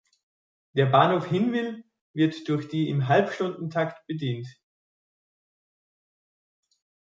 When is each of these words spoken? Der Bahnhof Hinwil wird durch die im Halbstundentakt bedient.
Der 0.73 0.87
Bahnhof 0.87 1.27
Hinwil 1.27 1.85
wird 2.15 2.49
durch 2.49 2.67
die 2.69 2.89
im 2.89 3.07
Halbstundentakt 3.07 4.07
bedient. 4.07 4.47